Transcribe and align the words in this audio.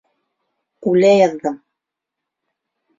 Үлә 0.93 1.13
яҙҙым. 1.17 1.63